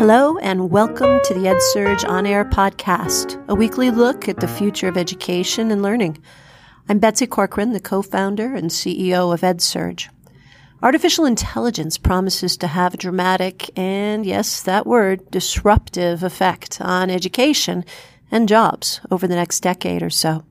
[0.00, 4.88] Hello, and welcome to the EdSurge On Air podcast, a weekly look at the future
[4.88, 6.16] of education and learning.
[6.88, 10.08] I'm Betsy Corcoran, the co founder and CEO of EdSurge.
[10.82, 17.84] Artificial intelligence promises to have a dramatic and, yes, that word, disruptive effect on education
[18.30, 20.46] and jobs over the next decade or so.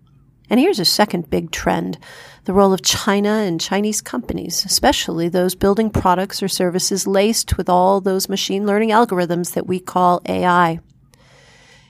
[0.49, 1.97] And here's a second big trend
[2.45, 7.69] the role of China and Chinese companies, especially those building products or services laced with
[7.69, 10.79] all those machine learning algorithms that we call AI.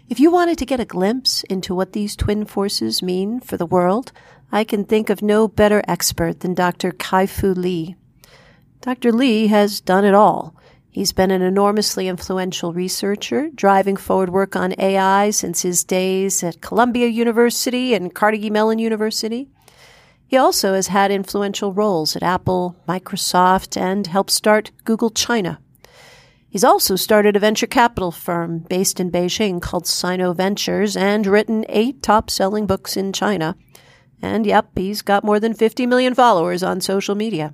[0.10, 3.66] If you wanted to get a glimpse into what these twin forces mean for the
[3.66, 4.12] world,
[4.52, 6.92] I can think of no better expert than Dr.
[6.92, 7.96] Kai-Fu Lee.
[8.82, 9.12] Dr.
[9.12, 10.56] Lee has done it all.
[10.92, 16.62] He's been an enormously influential researcher, driving forward work on AI since his days at
[16.62, 19.50] Columbia University and Carnegie Mellon University.
[20.26, 25.60] He also has had influential roles at Apple, Microsoft, and helped start Google China.
[26.50, 31.66] He's also started a venture capital firm based in Beijing called Sino Ventures and written
[31.70, 33.56] eight top selling books in China.
[34.24, 37.54] And yep, he's got more than 50 million followers on social media.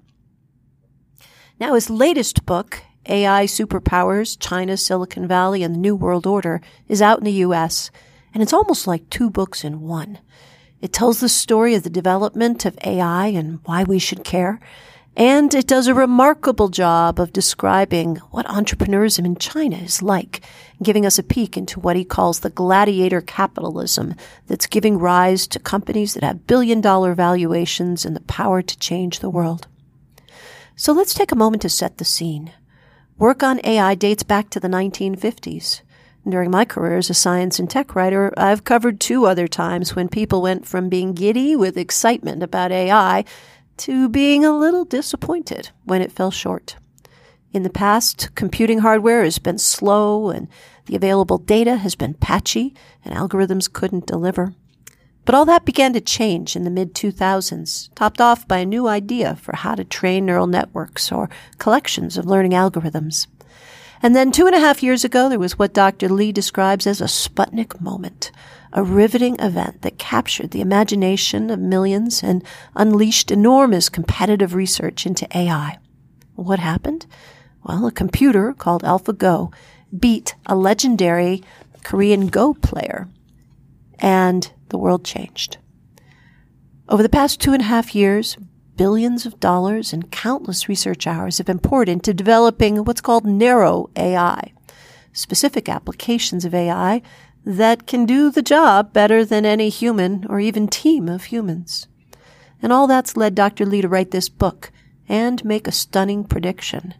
[1.59, 7.01] Now, his latest book, AI Superpowers, China, Silicon Valley, and the New World Order, is
[7.01, 7.91] out in the US,
[8.33, 10.19] and it's almost like two books in one.
[10.81, 14.59] It tells the story of the development of AI and why we should care.
[15.17, 20.41] And it does a remarkable job of describing what entrepreneurism in China is like,
[20.83, 24.15] giving us a peek into what he calls the gladiator capitalism
[24.47, 29.19] that's giving rise to companies that have billion dollar valuations and the power to change
[29.19, 29.67] the world.
[30.75, 32.51] So let's take a moment to set the scene.
[33.17, 35.79] Work on AI dates back to the 1950s.
[36.27, 40.09] During my career as a science and tech writer, I've covered two other times when
[40.09, 43.23] people went from being giddy with excitement about AI
[43.77, 46.75] to being a little disappointed when it fell short.
[47.53, 50.49] In the past, computing hardware has been slow and
[50.87, 52.73] the available data has been patchy
[53.05, 54.53] and algorithms couldn't deliver.
[55.25, 58.87] But all that began to change in the mid 2000s, topped off by a new
[58.87, 63.27] idea for how to train neural networks or collections of learning algorithms.
[64.03, 66.09] And then two and a half years ago, there was what Dr.
[66.09, 68.31] Lee describes as a Sputnik moment,
[68.71, 72.43] a riveting event that captured the imagination of millions and
[72.75, 75.79] unleashed enormous competitive research into AI.
[76.35, 77.07] What happened?
[77.63, 79.51] Well, a computer called AlphaGo
[79.97, 81.41] beat a legendary
[81.83, 83.07] Korean Go player
[83.99, 85.57] and the world changed.
[86.87, 88.37] Over the past two and a half years,
[88.77, 93.89] billions of dollars and countless research hours have been poured into developing what's called narrow
[93.95, 94.53] AI,
[95.13, 97.01] specific applications of AI
[97.45, 101.87] that can do the job better than any human or even team of humans.
[102.61, 103.65] And all that's led Dr.
[103.65, 104.71] Lee to write this book
[105.07, 106.95] and make a stunning prediction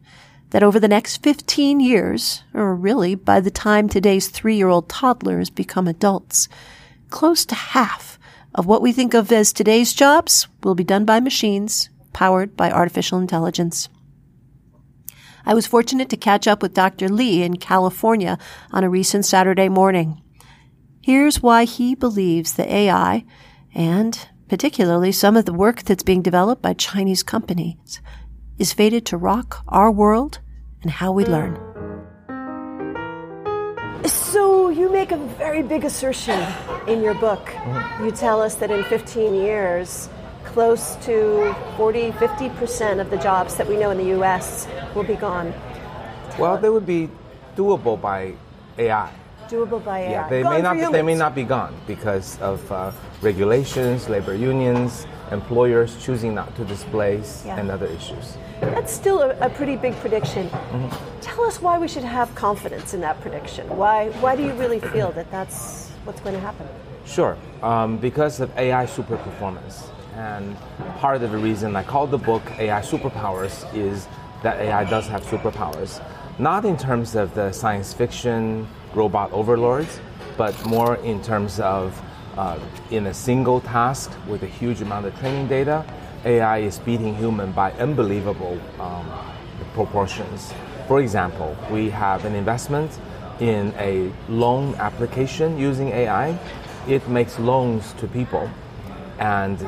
[0.51, 4.87] that over the next 15 years, or really by the time today's three year old
[4.87, 6.47] toddlers become adults,
[7.09, 8.17] close to half
[8.53, 12.71] of what we think of as today's jobs will be done by machines powered by
[12.71, 13.89] artificial intelligence.
[15.45, 17.09] I was fortunate to catch up with Dr.
[17.09, 18.37] Lee in California
[18.71, 20.21] on a recent Saturday morning.
[21.01, 23.25] Here's why he believes the AI,
[23.75, 28.01] and particularly some of the work that's being developed by Chinese companies,
[28.57, 30.39] is fated to rock our world
[30.81, 31.74] and how we learn.
[34.07, 36.39] So you make a very big assertion
[36.87, 37.51] in your book.
[38.01, 40.09] You tell us that in 15 years,
[40.43, 45.15] close to 40, 50% of the jobs that we know in the US will be
[45.15, 45.53] gone.
[46.31, 47.09] Tell well, they would be
[47.55, 48.33] doable by
[48.77, 49.11] AI.
[49.47, 50.11] Doable by AI.
[50.11, 50.75] Yeah, they gone may not.
[50.75, 50.93] Humans.
[50.93, 56.65] They may not be gone because of uh, regulations, labor unions, employers choosing not to
[56.65, 57.59] displace, yeah.
[57.59, 58.37] and other issues.
[58.61, 60.49] That's still a, a pretty big prediction.
[60.49, 61.21] Mm-hmm.
[61.21, 63.67] Tell us why we should have confidence in that prediction.
[63.75, 66.67] Why, why do you really feel that that's what's going to happen?
[67.05, 69.89] Sure, um, because of AI super performance.
[70.15, 70.55] And
[70.99, 74.07] part of the reason I called the book AI Superpowers is
[74.43, 76.01] that AI does have superpowers.
[76.39, 79.99] Not in terms of the science fiction robot overlords,
[80.37, 82.01] but more in terms of
[82.37, 82.59] uh,
[82.91, 85.85] in a single task with a huge amount of training data,
[86.25, 89.07] AI is beating human by unbelievable um,
[89.73, 90.53] proportions.
[90.87, 92.91] For example, we have an investment
[93.39, 96.37] in a loan application using AI.
[96.87, 98.49] It makes loans to people
[99.19, 99.61] and,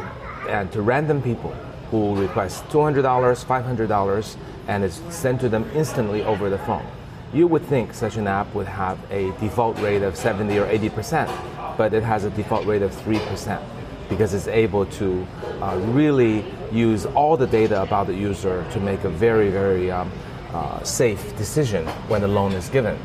[0.49, 1.51] and to random people
[1.91, 4.37] who request $200, $500,
[4.67, 6.85] and it's sent to them instantly over the phone.
[7.33, 10.89] You would think such an app would have a default rate of 70 or 80
[10.89, 11.31] percent
[11.77, 13.61] but it has a default rate of 3%
[14.09, 15.25] because it's able to
[15.61, 20.11] uh, really use all the data about the user to make a very, very um,
[20.53, 22.97] uh, safe decision when the loan is given.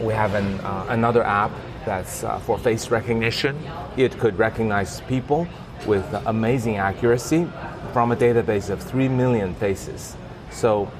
[0.00, 1.50] we have an, uh, another app
[1.84, 3.58] that's uh, for face recognition.
[3.96, 5.46] It could recognize people
[5.86, 7.48] with amazing accuracy
[7.92, 10.16] from a database of 3 million faces.
[10.50, 10.90] So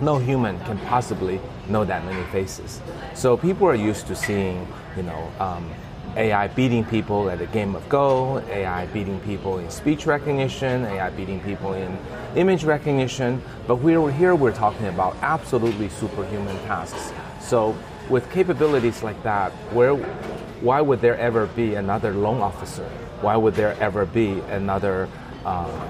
[0.00, 2.80] no human can possibly know that many faces.
[3.14, 4.66] So people are used to seeing,
[4.96, 5.70] you know, um,
[6.18, 11.10] AI beating people at a game of Go, AI beating people in speech recognition, AI
[11.10, 11.96] beating people in
[12.34, 13.40] image recognition.
[13.68, 17.12] But we're, here we're talking about absolutely superhuman tasks.
[17.40, 17.76] So
[18.10, 22.88] with capabilities like that, where, why would there ever be another loan officer?
[23.20, 25.08] Why would there ever be another
[25.44, 25.88] uh,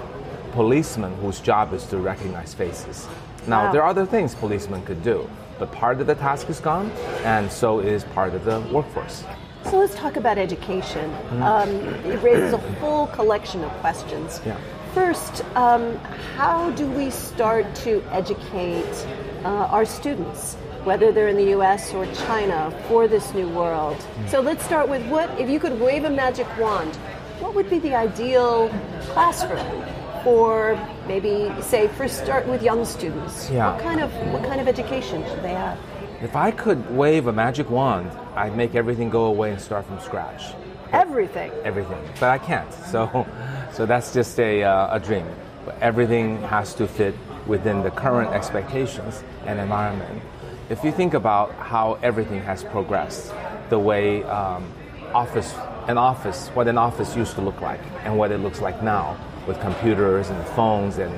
[0.51, 3.07] policeman whose job is to recognize faces?
[3.47, 3.71] Now, Wow.
[3.71, 5.27] there are other things policemen could do,
[5.57, 6.91] but part of the task is gone,
[7.23, 9.23] and so is part of the workforce.
[9.69, 11.13] So let's talk about education.
[11.43, 11.69] Um,
[12.05, 14.41] it raises a full collection of questions.
[14.43, 14.57] Yeah.
[14.95, 15.95] First, um,
[16.35, 19.05] how do we start to educate
[19.43, 20.55] uh, our students,
[20.85, 24.03] whether they're in the US or China, for this new world?
[24.27, 26.95] So let's start with what, if you could wave a magic wand,
[27.39, 28.69] what would be the ideal
[29.11, 29.85] classroom
[30.23, 33.51] for maybe, say, first start with young students?
[33.51, 33.71] Yeah.
[33.71, 35.77] What kind of, what kind of education should they have?
[36.21, 40.01] If I could wave a magic wand, I'd make everything go away and start from
[40.01, 40.53] scratch.
[40.91, 41.49] Everything.
[41.63, 42.69] Everything, but I can't.
[42.89, 43.25] So,
[43.71, 45.25] so that's just a, uh, a dream.
[45.63, 47.15] But everything has to fit
[47.47, 50.21] within the current expectations and environment.
[50.69, 53.31] If you think about how everything has progressed,
[53.69, 54.73] the way um,
[55.13, 55.53] office,
[55.87, 59.15] an office, what an office used to look like, and what it looks like now,
[59.49, 61.13] with computers and phones and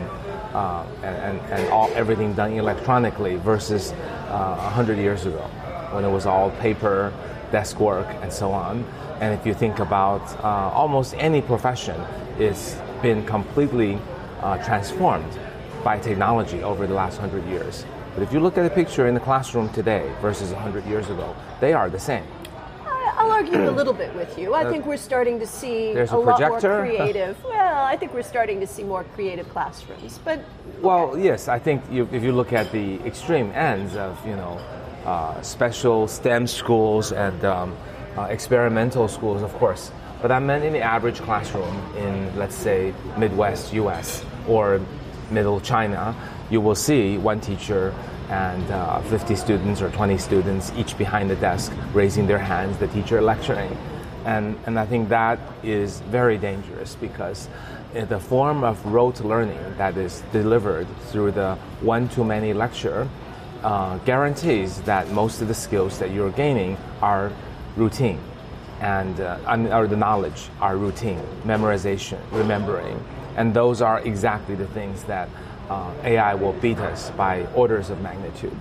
[0.53, 5.43] uh, and, and, and all everything done electronically versus uh, 100 years ago
[5.91, 7.13] when it was all paper,
[7.51, 8.83] desk work, and so on.
[9.21, 11.99] And if you think about uh, almost any profession,
[12.37, 13.99] it's been completely
[14.41, 15.37] uh, transformed
[15.83, 17.85] by technology over the last 100 years.
[18.13, 21.35] But if you look at a picture in the classroom today versus 100 years ago,
[21.59, 22.25] they are the same.
[23.21, 24.55] I'll argue a little bit with you.
[24.55, 27.37] I think we're starting to see There's a lot more creative.
[27.43, 30.19] Well, I think we're starting to see more creative classrooms.
[30.25, 30.43] But
[30.81, 34.59] Well, yes, I think you, if you look at the extreme ends of you know
[35.05, 37.77] uh, special STEM schools and um,
[38.17, 39.91] uh, experimental schools, of course.
[40.23, 44.25] But I meant in the average classroom in let's say Midwest U.S.
[44.47, 44.81] or
[45.29, 46.15] Middle China,
[46.49, 47.93] you will see one teacher
[48.31, 52.87] and uh, 50 students or 20 students each behind the desk raising their hands, the
[52.87, 53.77] teacher lecturing.
[54.25, 57.49] And, and I think that is very dangerous because
[57.93, 63.07] the form of rote learning that is delivered through the one to many lecture
[63.63, 67.31] uh, guarantees that most of the skills that you're gaining are
[67.75, 68.19] routine
[68.79, 69.37] and uh,
[69.71, 73.03] or the knowledge are routine, memorization, remembering,
[73.35, 75.29] and those are exactly the things that
[75.71, 78.57] uh, AI will beat us by orders of magnitude.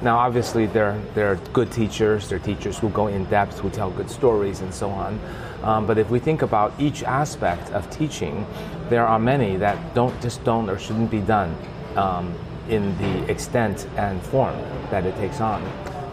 [0.00, 3.70] Now, obviously, there there are good teachers, there are teachers who go in depth, who
[3.70, 5.20] tell good stories, and so on.
[5.62, 8.46] Um, but if we think about each aspect of teaching,
[8.88, 11.54] there are many that don't just don't or shouldn't be done
[11.96, 12.34] um,
[12.68, 14.56] in the extent and form
[14.90, 15.62] that it takes on.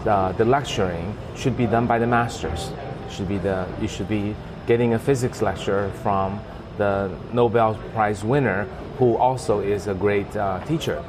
[0.04, 2.72] The, the lecturing should be done by the masters.
[3.10, 4.36] Should be the you should be
[4.68, 6.40] getting a physics lecture from
[6.78, 8.64] the Nobel Prize winner,
[9.00, 11.04] who also is a great uh, teacher.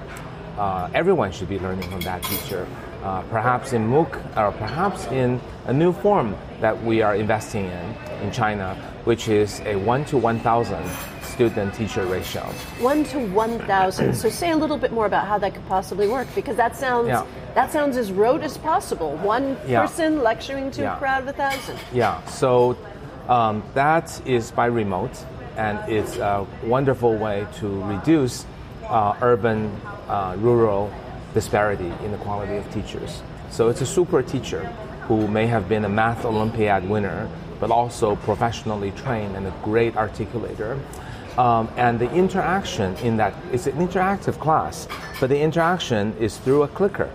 [0.59, 2.67] Uh, everyone should be learning from that teacher.
[3.03, 7.95] Uh, perhaps in MOOC or perhaps in a new form that we are investing in
[8.23, 10.83] in China, which is a one to 1,000
[11.23, 12.43] student teacher ratio.
[12.81, 14.15] one to one thousand.
[14.15, 17.09] so say a little bit more about how that could possibly work, because that sounds
[17.09, 17.25] Yeah.
[17.55, 19.17] that sounds as rote as possible.
[19.17, 19.81] One Yeah.
[19.83, 20.95] person lecturing to Yeah.
[20.95, 21.77] a crowd of a thousand.
[21.93, 22.77] Yeah, so
[23.29, 25.17] um, that is by remote,
[25.57, 28.47] and it's a wonderful way to reduce
[28.85, 29.67] uh, urban
[30.09, 30.93] uh, rural
[31.33, 33.23] disparity in the quality of teachers.
[33.51, 34.65] So it's a super teacher
[35.07, 37.29] who may have been a math Olympiad winner,
[37.61, 40.81] but also professionally trained and a great articulator.
[41.39, 44.87] Um, and the interaction in that it's an interactive class,
[45.21, 47.11] but the interaction is through a clicker.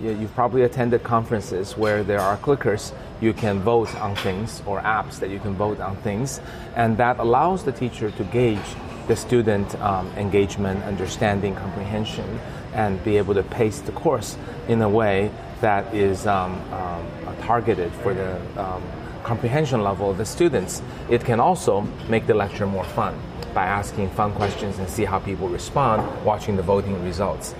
[0.00, 5.18] You've probably attended conferences where there are clickers you can vote on things or apps
[5.18, 6.40] that you can vote on things,
[6.76, 8.60] and that allows the teacher to gauge
[9.08, 12.38] the student um, engagement, understanding, comprehension,
[12.74, 14.36] and be able to pace the course
[14.68, 18.82] in a way that is um, um, targeted for the um,
[19.24, 20.80] comprehension level of the students.
[21.10, 23.18] It can also make the lecture more fun
[23.52, 27.54] by asking fun questions and see how people respond watching the voting results.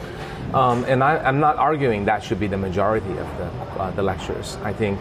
[0.55, 3.45] Um, and I, I'm not arguing that should be the majority of the,
[3.79, 4.57] uh, the lectures.
[4.63, 4.99] I think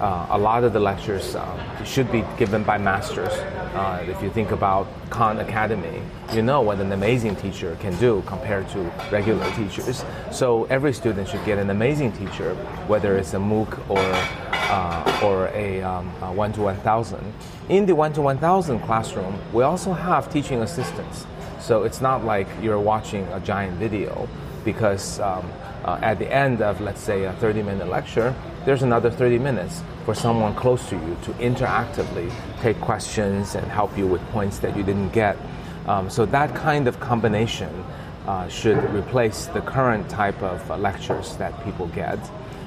[0.00, 3.32] uh, a lot of the lectures uh, should be given by masters.
[3.74, 6.02] Uh, if you think about Khan Academy,
[6.32, 8.78] you know what an amazing teacher can do compared to
[9.10, 10.04] regular teachers.
[10.32, 12.54] So every student should get an amazing teacher,
[12.88, 13.98] whether it's a MOOC or
[14.70, 17.24] uh, or a, um, a one to one thousand.
[17.68, 21.24] In the one to one thousand classroom, we also have teaching assistants.
[21.60, 24.28] So it's not like you're watching a giant video
[24.72, 25.50] because um,
[25.86, 28.34] uh, at the end of, let's say, a 30 minute lecture,
[28.66, 33.96] there's another 30 minutes for someone close to you to interactively take questions and help
[33.96, 35.38] you with points that you didn't get.
[35.86, 37.72] Um, so that kind of combination
[38.26, 42.18] uh, should replace the current type of uh, lectures that people get.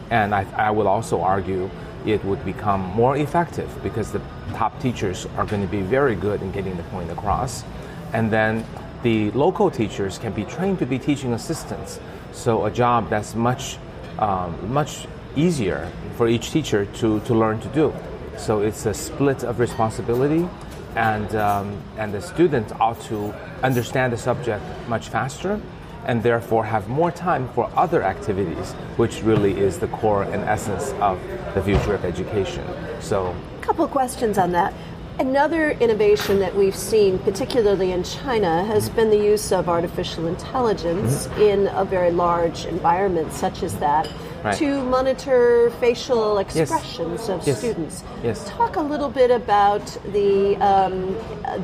[0.10, 1.70] And I, I will also argue
[2.04, 4.22] it would become more effective because the
[4.56, 7.64] top teachers are going to be very good in getting the point across.
[8.12, 8.66] And then
[9.04, 12.00] the local teachers can be trained to be teaching assistants.
[12.32, 13.78] So a job that's much,
[14.20, 17.94] um, much easier for each teacher to, to learn to do.
[18.38, 20.48] So it's a split of responsibility,
[20.96, 25.60] and, um, and the student ought to understand the subject much faster
[26.06, 30.92] and therefore have more time for other activities, which really is the core and essence
[30.94, 31.20] of
[31.54, 32.66] the future of education.
[33.00, 34.74] So, a couple questions on that.
[35.20, 41.28] Another innovation that we've seen, particularly in China, has been the use of artificial intelligence
[41.28, 41.42] mm-hmm.
[41.42, 44.10] in a very large environment such as that
[44.44, 44.58] right.
[44.58, 47.30] to monitor facial expressions yes.
[47.30, 47.60] of yes.
[47.60, 48.04] students.
[48.24, 48.50] Yes.
[48.50, 51.16] Talk a little bit about the um,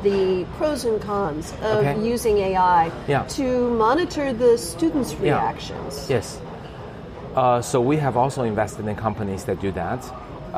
[0.02, 2.06] the pros and cons of okay.
[2.06, 3.24] using AI yeah.
[3.24, 6.08] to monitor the students' reactions.
[6.08, 6.16] Yeah.
[6.16, 6.40] Yes.
[7.34, 10.02] Uh, so we have also invested in companies that do that,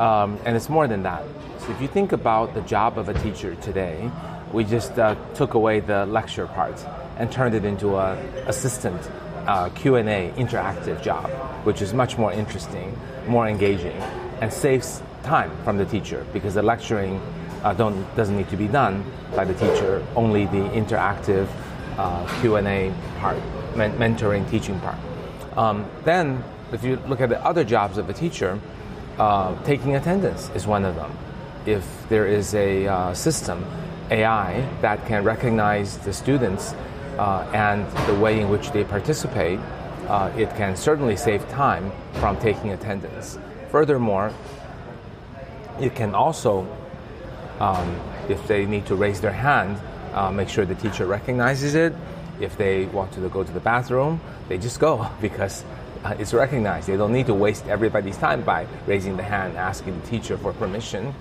[0.01, 1.23] um, and it's more than that.
[1.59, 4.09] So if you think about the job of a teacher today,
[4.51, 6.83] we just uh, took away the lecture part
[7.17, 8.17] and turned it into a
[8.47, 8.99] assistant
[9.45, 11.29] uh, Q&A interactive job,
[11.65, 13.95] which is much more interesting, more engaging,
[14.41, 17.21] and saves time from the teacher because the lecturing
[17.63, 19.05] uh, doesn't need to be done
[19.35, 21.47] by the teacher, only the interactive
[21.99, 23.37] uh, Q&A part,
[23.75, 24.97] men- mentoring, teaching part.
[25.55, 28.59] Um, then, if you look at the other jobs of a teacher,
[29.17, 31.17] uh, taking attendance is one of them.
[31.65, 33.65] If there is a uh, system,
[34.09, 36.73] AI, that can recognize the students
[37.17, 39.59] uh, and the way in which they participate,
[40.07, 43.37] uh, it can certainly save time from taking attendance.
[43.69, 44.33] Furthermore,
[45.79, 46.67] it can also,
[47.59, 49.79] um, if they need to raise their hand,
[50.13, 51.93] uh, make sure the teacher recognizes it.
[52.41, 55.63] If they want to go to the bathroom, they just go because
[56.03, 56.87] uh, it's recognized.
[56.87, 60.53] They don't need to waste everybody's time by raising the hand, asking the teacher for
[60.53, 61.13] permission.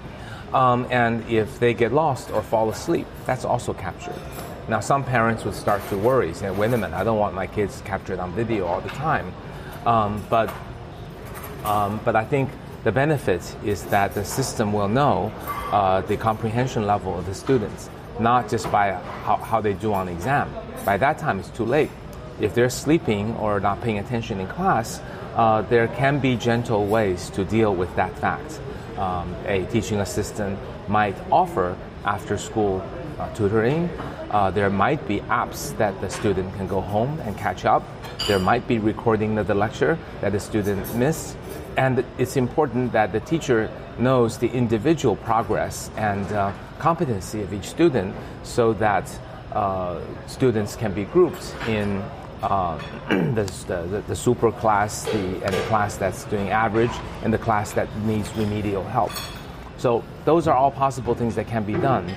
[0.53, 4.15] Um, and if they get lost or fall asleep, that's also captured.
[4.69, 7.47] Now, some parents would start to worry, saying, wait a minute, I don't want my
[7.47, 9.33] kids captured on video all the time.
[9.87, 10.53] Um, but,
[11.65, 12.51] um, but I think
[12.85, 15.33] the benefit is that the system will know
[15.73, 20.09] uh, the comprehension level of the students, not just by how, how they do on
[20.09, 20.53] exam.
[20.85, 21.91] By that time, it's too late.
[22.41, 25.01] If they're sleeping or not paying attention in class,
[25.35, 28.61] uh, there can be gentle ways to deal with that fact.
[28.99, 32.83] Um, a teaching assistant might offer after school
[33.19, 33.91] uh, tutoring
[34.31, 37.83] uh, there might be apps that the student can go home and catch up.
[38.29, 41.37] There might be recording of the lecture that the student missed.
[41.77, 47.69] And it's important that the teacher knows the individual progress and uh, competency of each
[47.69, 49.11] student so that
[49.53, 52.03] uh, students can be grouped in
[52.43, 52.79] uh,
[53.09, 56.91] the, the, the, super class the, and the class that's doing average
[57.23, 59.13] and the class that needs remedial help.
[59.77, 62.09] So those are all possible things that can be done.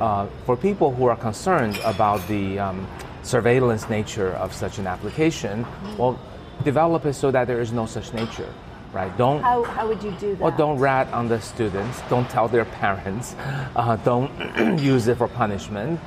[0.00, 2.86] Uh, for people who are concerned about the um,
[3.22, 5.66] surveillance nature of such an application,
[5.96, 6.18] well,
[6.64, 8.52] develop it so that there is no such nature.
[8.92, 9.14] Right?
[9.18, 9.42] Don't.
[9.42, 10.40] How, how would you do that?
[10.40, 12.00] Well, don't rat on the students.
[12.08, 13.34] Don't tell their parents.
[13.74, 14.30] Uh, don't
[14.78, 16.00] use it for punishment.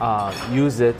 [0.00, 0.96] Uh, use it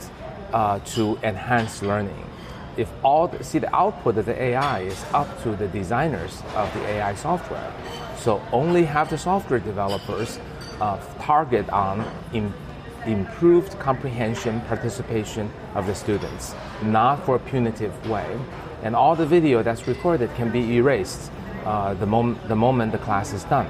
[0.53, 2.29] uh, to enhance learning
[2.77, 6.73] if all the, see the output of the AI is up to the designers of
[6.73, 7.73] the AI software.
[8.17, 10.39] So only have the software developers
[10.81, 12.05] uh, target on
[13.05, 18.37] improved comprehension participation of the students, not for a punitive way.
[18.83, 21.31] And all the video that's recorded can be erased
[21.65, 23.67] uh, the, mom- the moment the class is done.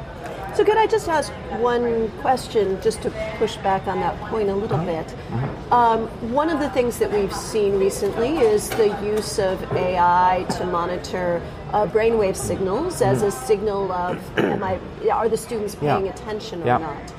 [0.55, 4.55] So, could I just ask one question just to push back on that point a
[4.55, 5.03] little uh-huh.
[5.03, 5.07] bit?
[5.07, 5.73] Mm-hmm.
[5.73, 10.65] Um, one of the things that we've seen recently is the use of AI to
[10.65, 11.41] monitor
[11.73, 13.27] uh, brainwave signals as mm-hmm.
[13.27, 14.79] a signal of am I,
[15.11, 16.13] are the students paying yeah.
[16.13, 16.77] attention or yeah.
[16.77, 17.13] not?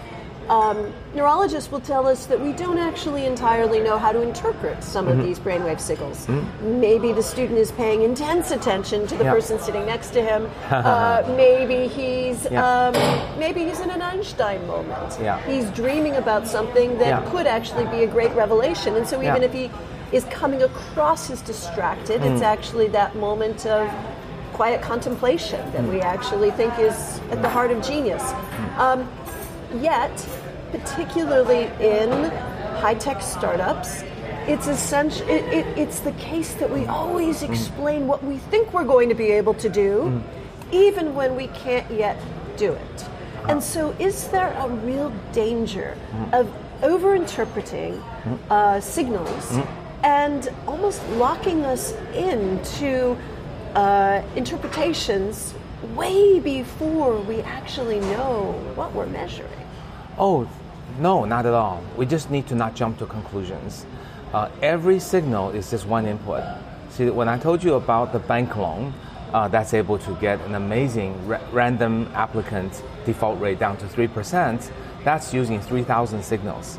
[0.49, 5.07] Um, neurologists will tell us that we don't actually entirely know how to interpret some
[5.07, 5.21] Mm-hmm.
[5.21, 6.27] of these brainwave signals.
[6.61, 9.33] Maybe the student is paying intense attention to the Yeah.
[9.33, 10.49] person sitting next to him.
[10.71, 12.65] uh, maybe he's Yeah.
[12.65, 15.17] um, maybe he's in an Einstein moment.
[15.21, 15.39] Yeah.
[15.47, 17.31] He's dreaming about something that Yeah.
[17.31, 19.49] could actually be a great revelation, and so even Yeah.
[19.49, 19.71] if he
[20.13, 22.53] is coming across as distracted, it's Mm.
[22.55, 23.89] actually that moment of
[24.53, 28.23] quiet contemplation that we actually think is at the heart of genius.
[28.79, 29.07] Um,
[29.83, 30.29] yet,
[30.73, 32.11] particularly in
[32.77, 34.03] high tech startups,
[34.47, 35.29] it's essential.
[35.29, 37.53] It, it, it's the case that we always mm-hmm.
[37.53, 40.75] explain what we think we're going to be able to do, mm-hmm.
[40.75, 42.17] even when we can't yet
[42.57, 43.07] do it.
[43.49, 46.35] And so, is there a real danger mm-hmm.
[46.35, 48.03] of overinterpreting
[48.51, 49.59] uh, signals
[50.03, 53.17] and almost locking us into
[53.75, 55.55] uh, interpretations
[55.95, 59.66] way before we actually know what we're measuring?
[60.19, 60.49] Oh,
[60.99, 61.83] no, not at all.
[61.97, 63.85] We just need to not jump to conclusions.
[64.33, 66.43] Uh, every signal is just one input.
[66.91, 68.95] See, when I told you about the bank loan,
[69.35, 74.71] uh, that's able to get an amazing ra- random applicant default rate down to 3%,
[75.05, 76.79] that's using 3,000 signals.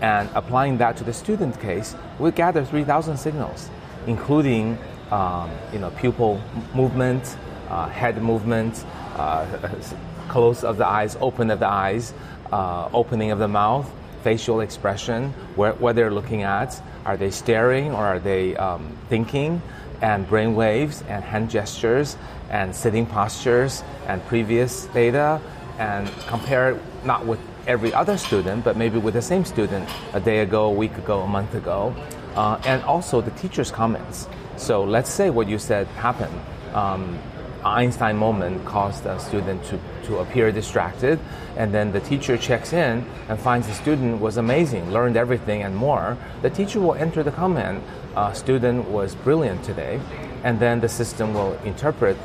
[0.00, 3.68] And applying that to the student case, we gather 3,000 signals,
[4.06, 4.78] including
[5.10, 6.40] um, you know, pupil
[6.74, 7.36] movement,
[7.68, 8.84] uh, head movement,
[9.16, 9.46] uh,
[10.28, 12.14] close of the eyes, open of the eyes,
[12.52, 13.90] uh, opening of the mouth,
[14.22, 16.80] facial expression, what they're looking at.
[17.04, 19.62] Are they staring or are they um, thinking?
[20.00, 22.16] And brain waves and hand gestures
[22.50, 25.40] and sitting postures and previous data
[25.78, 30.20] and compare it not with every other student, but maybe with the same student a
[30.20, 31.94] day ago, a week ago, a month ago.
[32.34, 34.28] Uh, and also the teacher's comments.
[34.56, 36.34] So let's say what you said happened.
[36.74, 37.18] Um,
[37.64, 41.18] Einstein moment caused a student to, to appear distracted,
[41.56, 45.74] and then the teacher checks in and finds the student was amazing, learned everything and
[45.74, 46.16] more.
[46.42, 47.82] The teacher will enter the comment,
[48.14, 50.00] uh, student was brilliant today,
[50.44, 52.16] and then the system will interpret,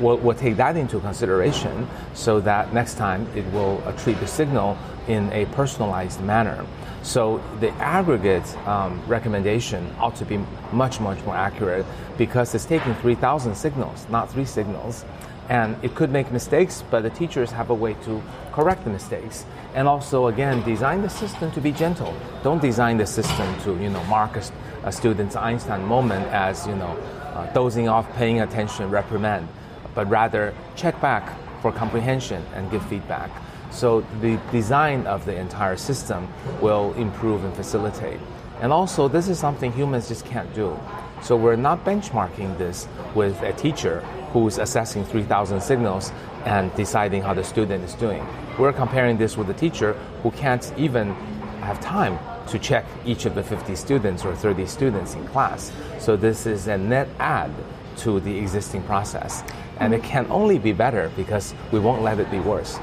[0.00, 4.26] will, will take that into consideration so that next time it will uh, treat the
[4.26, 6.66] signal in a personalized manner.
[7.02, 10.38] So the aggregate um, recommendation ought to be
[10.72, 11.86] much, much more accurate
[12.18, 15.04] because it's taking 3,000 signals, not three signals.
[15.48, 19.44] And it could make mistakes, but the teachers have a way to correct the mistakes.
[19.74, 22.14] And also, again, design the system to be gentle.
[22.44, 24.42] Don't design the system to, you know, mark a,
[24.84, 26.96] a student's Einstein moment as, you know,
[27.32, 29.48] uh, dozing off, paying attention, reprimand,
[29.94, 33.30] but rather check back for comprehension and give feedback.
[33.70, 36.28] So the design of the entire system
[36.60, 38.20] will improve and facilitate.
[38.60, 40.78] And also, this is something humans just can't do.
[41.22, 44.00] So we're not benchmarking this with a teacher
[44.32, 46.12] who's assessing 3,000 signals
[46.44, 48.26] and deciding how the student is doing.
[48.58, 51.14] We're comparing this with a teacher who can't even
[51.60, 55.72] have time to check each of the 50 students or 30 students in class.
[55.98, 57.50] So this is a net add
[57.98, 59.42] to the existing process.
[59.78, 62.78] And it can only be better because we won't let it be worse.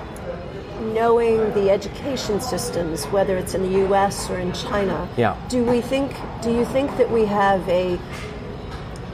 [0.94, 4.30] Knowing the education systems, whether it's in the U.S.
[4.30, 5.36] or in China, Yeah.
[5.50, 6.12] do we think?
[6.42, 8.00] Do you think that we have a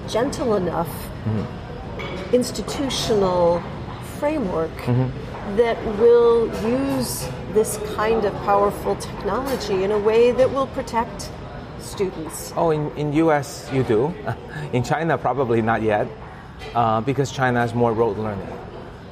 [0.07, 0.89] gentle enough
[2.31, 3.61] institutional
[4.19, 4.75] framework
[5.55, 11.29] that will use this kind of powerful technology in a way that will protect
[11.79, 12.53] students?
[12.55, 14.13] Oh, in, in US you do.
[14.73, 16.07] In China, probably not yet,
[16.73, 18.47] uh, because China has more rote learning.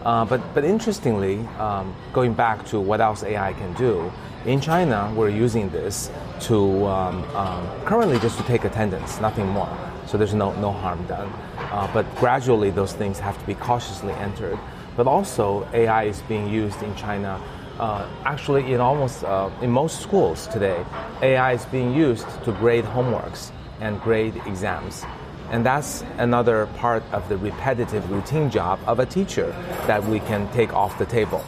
[0.03, 4.11] Uh, but, but interestingly, um, going back to what else AI can do,
[4.45, 6.09] in China, we're using this
[6.41, 9.69] to um, um, currently just to take attendance, nothing more.
[10.07, 11.31] So there's no, no harm done.
[11.57, 14.57] Uh, but gradually, those things have to be cautiously entered.
[14.97, 17.39] But also, AI is being used in China.
[17.79, 20.83] Uh, actually, in almost uh, in most schools today,
[21.21, 25.05] AI is being used to grade homeworks and grade exams.
[25.51, 29.51] And that's another part of the repetitive routine job of a teacher
[29.85, 31.45] that we can take off the table.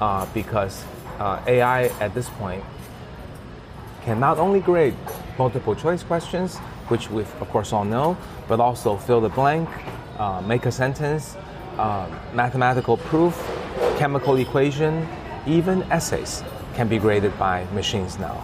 [0.00, 0.84] Uh, because
[1.20, 2.64] uh, AI at this point
[4.02, 4.96] can not only grade
[5.38, 6.56] multiple choice questions,
[6.88, 8.16] which we of course all know,
[8.48, 9.68] but also fill the blank,
[10.18, 11.36] uh, make a sentence,
[11.78, 13.36] uh, mathematical proof,
[13.98, 15.06] chemical equation,
[15.46, 16.42] even essays
[16.74, 18.42] can be graded by machines now.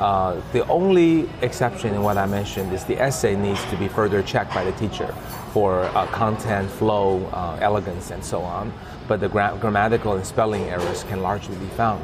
[0.00, 4.22] Uh, the only exception in what I mentioned is the essay needs to be further
[4.22, 5.06] checked by the teacher
[5.52, 8.72] for uh, content, flow, uh, elegance, and so on.
[9.08, 12.02] But the gra- grammatical and spelling errors can largely be found.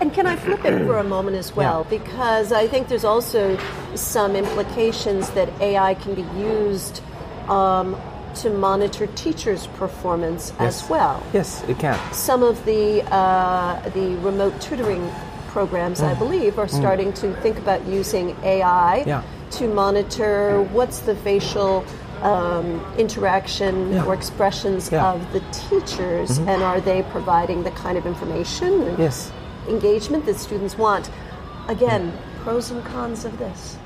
[0.00, 1.84] And can I flip it for a moment as well?
[1.84, 3.58] Because I think there's also
[3.94, 7.02] some implications that AI can be used
[7.48, 8.00] um,
[8.36, 11.22] to monitor teachers' performance as well.
[11.34, 11.98] Yes, it can.
[12.14, 15.10] Some of the uh, the remote tutoring
[15.50, 16.18] programs, I mm.
[16.18, 16.80] believe, are mm.
[16.82, 19.22] starting to think about using AI Yeah.
[19.58, 21.84] to monitor what's the facial
[22.22, 24.04] um, interaction Yeah.
[24.06, 25.12] or expressions Yeah.
[25.12, 26.48] of the teachers, mm-hmm.
[26.50, 29.32] and are they providing the kind of information and Yes.
[29.68, 31.10] engagement that students want?
[31.68, 32.44] Again, mm.
[32.44, 33.76] pros and cons of this.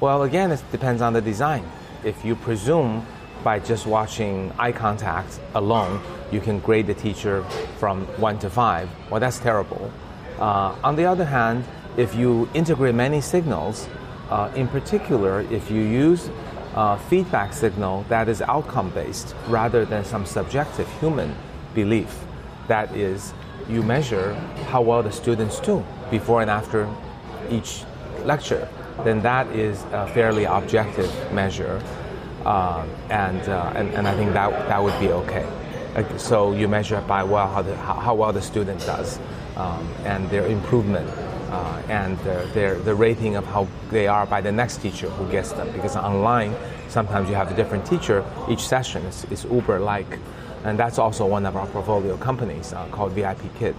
[0.00, 1.64] Well, again, it depends on the design.
[2.04, 3.04] If you presume
[3.42, 6.00] by just watching eye contact alone,
[6.30, 7.42] you can grade the teacher
[7.78, 9.90] from one to five, well, that's terrible.
[10.38, 11.64] Uh, on the other hand,
[11.96, 13.88] if you integrate many signals,
[14.30, 16.30] uh, in particular, if you use
[16.74, 21.34] uh, feedback signal that is outcome based rather than some subjective human
[21.74, 22.24] belief,
[22.68, 23.32] that is,
[23.68, 24.34] you measure
[24.68, 26.88] how well the students do before and after
[27.50, 27.82] each
[28.24, 28.68] lecture,
[29.04, 31.82] then that is a fairly objective measure,
[32.44, 35.46] uh, and, uh, and and I think that that would be okay.
[36.16, 39.18] So you measure by well how, the, how well the student does,
[39.58, 41.08] um, and their improvement,
[41.50, 45.30] uh, and their, their the rating of how they are by the next teacher who
[45.30, 45.70] gets them.
[45.72, 46.54] Because online,
[46.88, 49.02] sometimes you have a different teacher each session.
[49.06, 50.18] is is Uber-like,
[50.64, 53.74] and that's also one of our portfolio companies uh, called VIP Kid.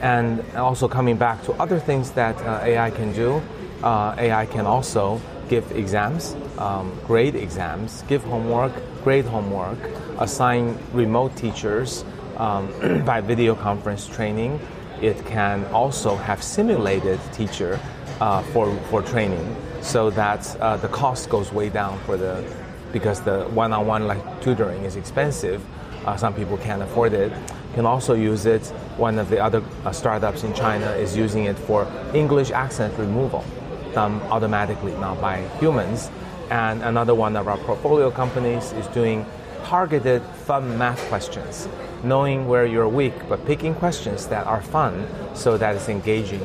[0.00, 3.42] And also coming back to other things that uh, AI can do,
[3.82, 9.78] uh, AI can also give exams, um, grade exams, give homework, grade homework,
[10.18, 12.04] assign remote teachers
[12.36, 14.60] um, by video conference training.
[15.02, 17.78] It can also have simulated teacher
[18.20, 22.44] uh, for, for training so that uh, the cost goes way down for the
[22.92, 25.64] because the one-on-one like tutoring is expensive.
[26.06, 27.32] Uh, some people can't afford it.
[27.74, 28.66] Can also use it.
[28.96, 33.44] One of the other uh, startups in China is using it for English accent removal,
[33.92, 36.10] done automatically, not by humans.
[36.50, 39.26] And another one of our portfolio companies is doing
[39.68, 41.68] targeted fun math questions,
[42.02, 46.42] knowing where you're weak, but picking questions that are fun so that it's engaging.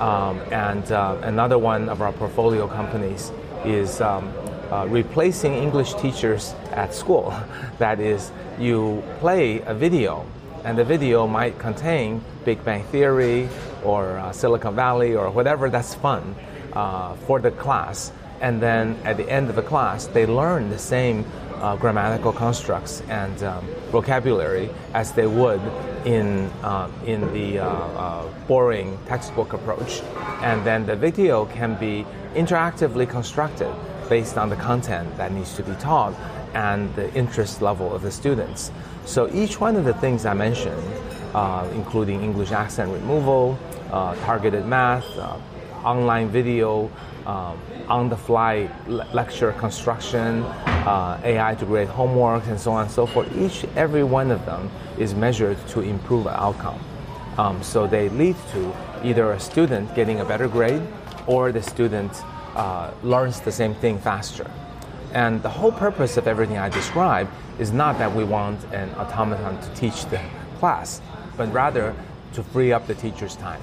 [0.00, 3.30] Um, and uh, another one of our portfolio companies
[3.64, 4.32] is um,
[4.72, 7.32] uh, replacing English teachers at school.
[7.78, 10.26] That is, you play a video,
[10.64, 13.48] and the video might contain Big Bang Theory
[13.84, 16.34] or uh, Silicon Valley or whatever that's fun
[16.72, 18.10] uh, for the class.
[18.40, 21.24] And then at the end of the class, they learn the same
[21.60, 25.60] uh, grammatical constructs and um, vocabulary as they would
[26.04, 30.02] in, uh, in the uh, uh, boring textbook approach.
[30.42, 33.72] And then the video can be interactively constructed
[34.08, 36.14] based on the content that needs to be taught
[36.54, 38.70] and the interest level of the students.
[39.04, 40.82] So each one of the things I mentioned,
[41.34, 43.58] uh, including English accent removal,
[43.90, 45.06] uh, targeted math,
[45.84, 46.90] online video,
[47.26, 50.44] um, on the fly le- lecture construction,
[50.86, 53.30] uh, AI to grade homework, and so on and so forth.
[53.36, 56.80] Each, every one of them is measured to improve outcome.
[57.38, 60.82] Um, so they lead to either a student getting a better grade
[61.26, 62.12] or the student
[62.54, 64.50] uh, learns the same thing faster.
[65.12, 69.60] And the whole purpose of everything I describe is not that we want an automaton
[69.60, 70.20] to teach the
[70.58, 71.00] class,
[71.36, 71.94] but rather
[72.34, 73.60] to free up the teacher's time.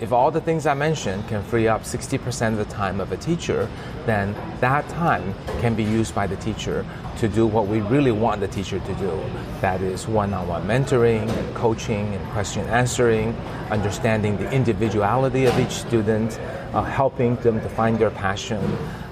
[0.00, 3.18] If all the things I mentioned can free up 60% of the time of a
[3.18, 3.68] teacher,
[4.06, 6.86] then that time can be used by the teacher
[7.18, 9.22] to do what we really want the teacher to do.
[9.60, 13.36] That is one on one mentoring and coaching and question answering,
[13.70, 16.40] understanding the individuality of each student,
[16.72, 18.64] uh, helping them to find their passion,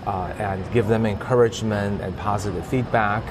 [0.07, 3.23] uh, and give them encouragement and positive feedback.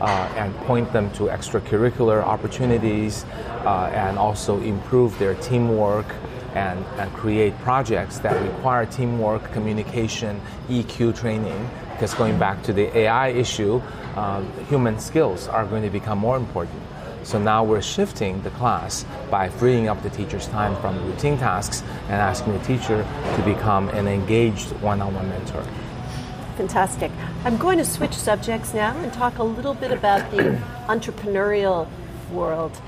[0.00, 3.24] Uh, and point them to extracurricular opportunities
[3.64, 6.04] uh, and also improve their teamwork
[6.54, 11.68] and, and create projects that require teamwork, communication, EQ training.
[11.92, 13.82] Because going back to the AI issue,
[14.16, 16.80] um, human skills are going to become more important.
[17.24, 21.82] So now we're shifting the class by freeing up the teacher's time from routine tasks
[22.04, 25.64] and asking the teacher to become an engaged one on one mentor.
[26.56, 27.10] Fantastic.
[27.44, 31.88] I'm going to switch subjects now and talk a little bit about the entrepreneurial
[32.30, 32.78] world.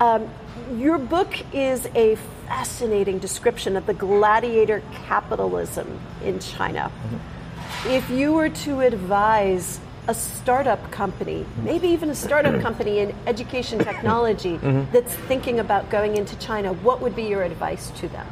[0.00, 0.30] Um,
[0.76, 2.16] your book is a
[2.48, 6.90] fascinating description of the gladiator capitalism in China.
[6.90, 7.90] Mm-hmm.
[7.90, 12.62] If you were to advise a startup company, maybe even a startup mm-hmm.
[12.62, 14.90] company in education technology mm-hmm.
[14.90, 18.26] that's thinking about going into China, what would be your advice to them?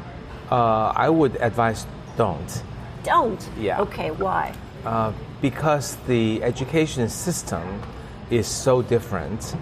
[0.51, 2.63] Uh, I would advise don't.
[3.05, 3.47] Don't?
[3.59, 3.83] Yeah.
[3.83, 4.55] Okay, why?
[4.85, 7.83] Uh, because the education system
[8.31, 9.55] is so different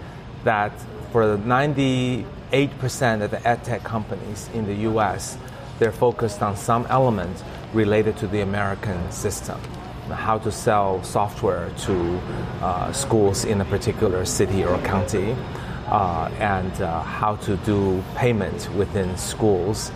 [0.45, 0.71] that
[1.11, 5.37] for 90 8% of the edtech companies in the US,
[5.77, 9.59] they're focused on some element related to the American system.
[10.09, 12.17] How to sell software to
[12.61, 15.35] uh, schools in a particular city or county,
[15.87, 19.91] uh, and uh, how to do payment within schools.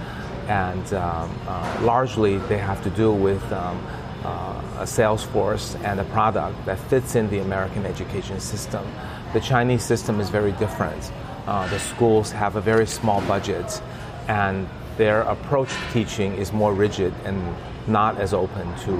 [0.50, 3.88] And um, uh, largely, they have to do with um,
[4.26, 8.86] uh, a sales force and a product that fits in the American education system.
[9.32, 11.10] The Chinese system is very different.
[11.49, 13.81] Uh, the schools have a very small budget,
[14.27, 17.41] and their approach to teaching is more rigid and
[17.88, 18.93] not as open to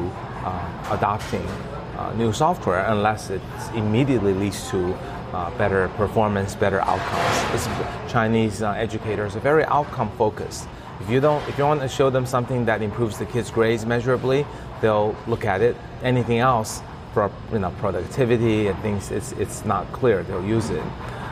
[0.44, 3.42] uh, adopting uh, new software unless it
[3.76, 4.96] immediately leads to
[5.32, 7.54] uh, better performance, better outcomes.
[7.54, 10.68] It's, Chinese uh, educators are very outcome focused.
[11.02, 13.86] If you don't, if you want to show them something that improves the kids' grades
[13.86, 14.44] measurably,
[14.82, 15.78] they'll look at it.
[16.02, 16.82] Anything else,
[17.14, 20.24] for you know, productivity and things, it's it's not clear.
[20.24, 20.84] They'll use it.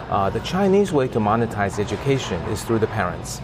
[0.10, 3.42] Uh, the Chinese way to monetize education is through the parents,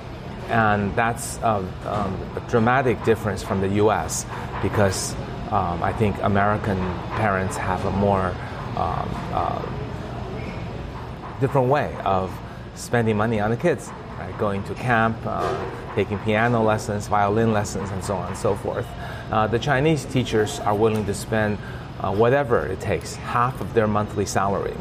[0.48, 4.26] and that's a, um, a dramatic difference from the U.S.
[4.62, 5.14] because
[5.52, 6.78] um, I think American
[7.18, 8.34] parents have a more
[8.78, 9.62] um, uh,
[11.42, 12.32] different way of
[12.76, 14.36] spending money on the kids, right?
[14.40, 18.88] Going to camp, uh, taking piano lessons, violin lessons, and so on and so forth.
[19.32, 21.58] Uh, the Chinese teachers are willing to spend
[22.00, 24.76] uh, whatever it takes, half of their monthly salary,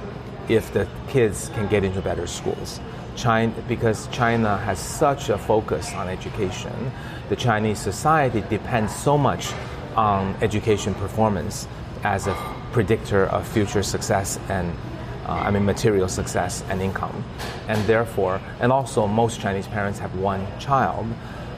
[0.55, 2.81] if the kids can get into better schools.
[3.17, 6.93] China, because China has such a focus on education,
[7.29, 9.53] the Chinese society depends so much
[9.97, 11.69] on education performance
[12.05, 12.35] as a
[12.73, 14.75] predictor of future success and
[15.27, 17.25] uh, I mean material success and income.
[17.69, 21.07] And therefore, and also most Chinese parents have one child.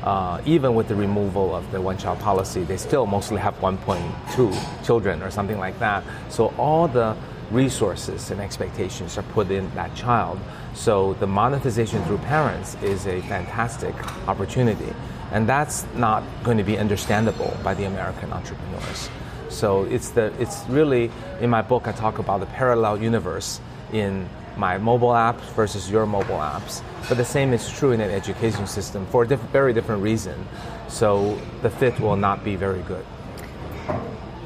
[0.03, 4.85] Uh, even with the removal of the one child policy, they still mostly have 1.2
[4.85, 6.05] children or something like that.
[6.29, 7.17] So all the
[7.51, 10.39] resources and expectations are put in that child.
[10.75, 13.95] So the monetization through parents is a fantastic
[14.29, 14.93] opportunity.
[15.33, 19.09] And that's not going to be understandable by the American entrepreneurs.
[19.49, 23.61] So it's the it's really in my book I talk about the parallel universe
[23.93, 26.83] in my mobile apps versus your mobile apps.
[27.09, 30.47] But the same is true in an education system for a diff- very different reason.
[30.89, 33.05] So the fit will not be very good.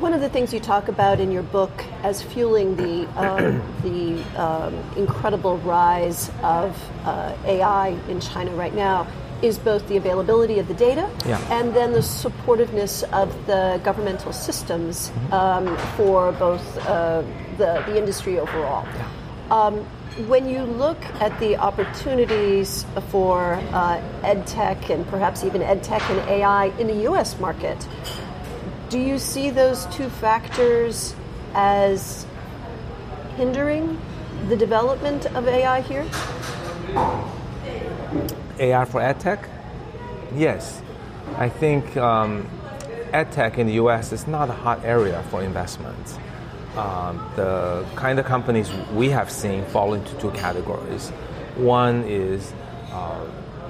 [0.01, 1.73] One of the things you talk about in your book
[2.05, 9.09] as fueling the um, the um, incredible rise of uh, AI in China right now
[9.43, 11.41] is both the availability of the data Yeah.
[11.51, 17.23] and then the supportiveness of the governmental systems um, for both uh,
[17.57, 18.87] the, the industry overall.
[19.51, 19.85] Um,
[20.27, 26.03] when you look at the opportunities for uh, ed tech and perhaps even ed tech
[26.11, 27.87] and AI in the US market,
[28.89, 31.15] do you see those two factors
[31.55, 32.27] as
[33.37, 34.01] hindering
[34.49, 36.07] the development of AI here?
[38.59, 39.47] AI for edtech?
[40.35, 40.83] Yes.
[41.37, 42.49] I think um,
[43.13, 46.19] edtech in the US is not a hot area for investment.
[46.77, 51.11] Um, the kind of companies we have seen fall into two categories.
[51.57, 52.53] One is
[52.93, 53.27] uh,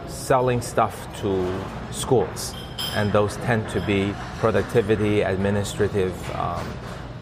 [0.09, 2.55] selling stuff to schools,
[2.95, 6.67] and those tend to be productivity, administrative um,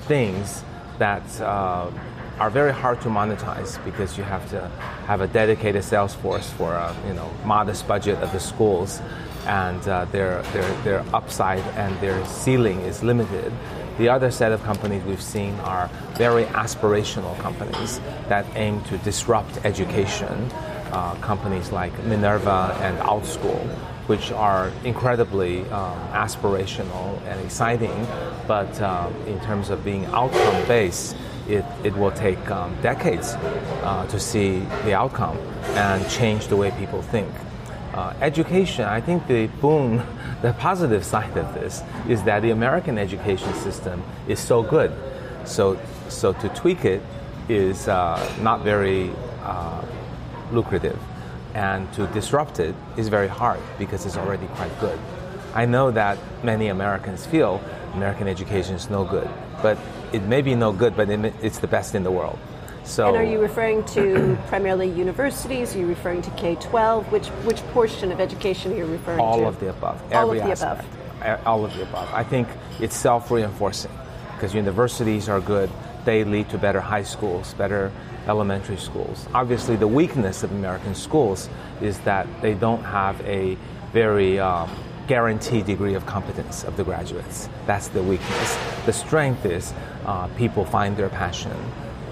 [0.02, 0.62] things
[0.98, 1.90] that uh,
[2.38, 4.68] are very hard to monetize because you have to
[5.06, 9.00] have a dedicated sales force for a you know modest budget of the schools,
[9.46, 13.52] and uh, their, their their upside and their ceiling is limited.
[13.98, 19.64] The other set of companies we've seen are very aspirational companies that aim to disrupt
[19.64, 20.50] education.
[20.92, 28.06] Uh, companies like Minerva and OutSchool, which are incredibly um, aspirational and exciting,
[28.46, 31.16] but uh, in terms of being outcome based,
[31.48, 33.34] it, it will take um, decades
[33.82, 35.36] uh, to see the outcome
[35.74, 37.28] and change the way people think.
[37.94, 40.02] Uh, education, I think the boon,
[40.42, 44.92] the positive side of this is that the American education system is so good.
[45.44, 47.02] So, so to tweak it
[47.48, 49.10] is uh, not very
[49.42, 49.84] uh,
[50.52, 50.98] lucrative,
[51.56, 54.98] and to disrupt it is very hard because it's already quite good.
[55.54, 57.62] I know that many Americans feel
[57.94, 59.28] American education is no good,
[59.62, 59.78] but
[60.12, 62.38] it may be no good, but it's the best in the world.
[62.84, 65.74] So, And are you referring to primarily universities?
[65.74, 67.10] Are you referring to K 12?
[67.10, 69.42] Which, which portion of education are you referring all to?
[69.44, 70.84] All of the above, All of the aspect,
[71.22, 71.46] above.
[71.46, 72.12] All of the above.
[72.12, 72.48] I think
[72.80, 73.90] it's self-reinforcing
[74.34, 75.70] because universities are good;
[76.06, 77.92] they lead to better high schools, better
[78.26, 79.28] elementary schools.
[79.34, 81.50] Obviously, the weakness of American schools
[81.82, 83.58] is that they don't have a
[83.92, 84.70] very um,
[85.06, 87.48] guaranteed degree of competence of the graduates.
[87.66, 88.58] That's the weakness.
[88.86, 89.74] The strength is
[90.06, 91.52] uh, people find their passion.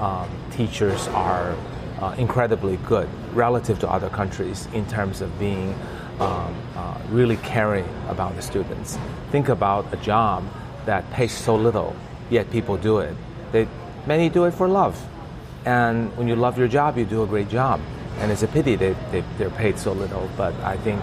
[0.01, 1.57] Um, teachers are
[2.01, 5.75] uh, incredibly good relative to other countries in terms of being
[6.21, 8.99] um, uh, really caring about the students.
[9.31, 10.45] Think about a job
[10.85, 11.97] that pays so little,
[12.31, 13.17] yet people do it.
[13.53, 13.69] They,
[14.07, 15.01] many do it for love.
[15.65, 17.81] And when you love your job, you do a great job.
[18.19, 20.29] and it's a pity they, they, they're paid so little.
[20.37, 21.01] But I think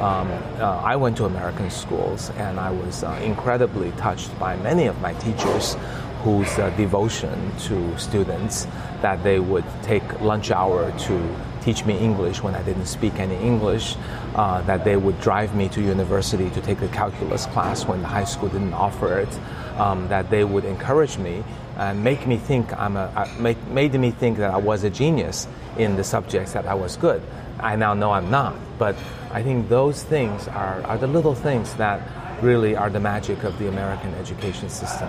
[0.00, 4.86] um, uh, I went to American schools, and I was uh, incredibly touched by many
[4.86, 5.76] of my teachers
[6.22, 8.66] whose uh, devotion to students
[9.00, 13.36] that they would take lunch hour to teach me English when I didn't speak any
[13.36, 13.96] English,
[14.34, 18.08] uh, that they would drive me to university to take a calculus class when the
[18.08, 19.40] high school didn't offer it,
[19.78, 21.44] um, that they would encourage me
[21.76, 25.46] and make me think I'm a, make, made me think that I was a genius
[25.78, 27.22] in the subjects that I was good.
[27.58, 28.96] I now know I'm not, but
[29.32, 32.00] I think those things are, are the little things that
[32.42, 35.08] really are the magic of the American education system.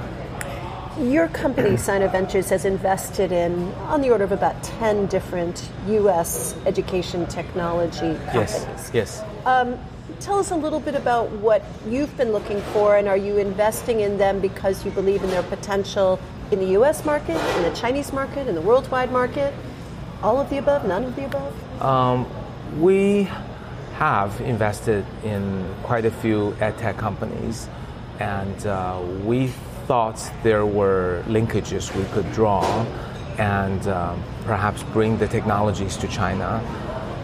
[0.99, 6.53] Your company, Sinovation Ventures, has invested in on the order of about 10 different U.S.
[6.65, 8.65] education technology companies.
[8.65, 9.23] Yes, yes.
[9.45, 9.79] Um,
[10.19, 14.01] tell us a little bit about what you've been looking for, and are you investing
[14.01, 16.19] in them because you believe in their potential
[16.51, 17.05] in the U.S.
[17.05, 19.53] market, in the Chinese market, in the worldwide market?
[20.21, 21.81] All of the above, none of the above?
[21.81, 22.27] Um,
[22.81, 23.29] we
[23.93, 27.69] have invested in quite a few ed tech companies,
[28.19, 29.53] and uh, we
[29.91, 32.63] thought there were linkages we could draw
[33.37, 36.61] and um, perhaps bring the technologies to China.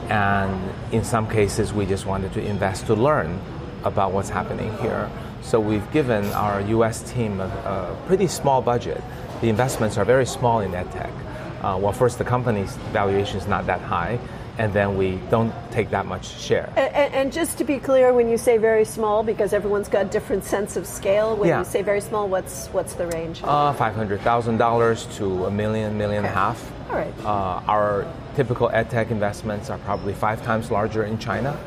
[0.10, 0.54] And
[0.92, 3.40] in some cases, we just wanted to invest to learn
[3.86, 5.10] about what's happening here.
[5.42, 9.02] So we've given our US team a, a pretty small budget.
[9.40, 11.27] The investments are very small in EdTech.
[11.62, 14.20] Uh, well, first, the company's valuation is not that high
[14.58, 16.72] and then we don't take that much share.
[16.76, 20.10] And, and, just to be clear, when you say very small, because everyone's got a
[20.10, 21.60] different sense of scale, when yeah.
[21.60, 23.42] you say very small, what's what's the range?
[23.44, 26.30] Uh, Five hundred thousand dollars to a million, million okay.
[26.30, 26.72] and a half.
[26.90, 27.14] All right.
[27.20, 31.58] Uh, our typical edtech investments are probably five times larger in China,